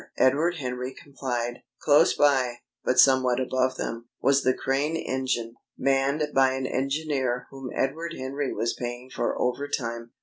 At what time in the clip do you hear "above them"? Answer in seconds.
3.39-4.09